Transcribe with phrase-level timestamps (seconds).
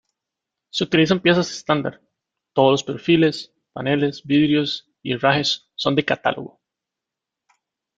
[0.71, 2.01] Se utilizan piezas estándar:
[2.53, 6.59] todos los perfiles, paneles, vidrios y herrajes son ‘de catálogo’.